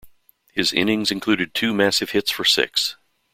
His 0.51 0.73
innings 0.73 1.11
included 1.11 1.53
two 1.53 1.75
massive 1.75 2.09
hits 2.09 2.31
for 2.31 2.43
six. 2.43 2.95